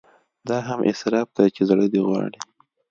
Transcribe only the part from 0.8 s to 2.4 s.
اسراف دی چې زړه دې غواړي.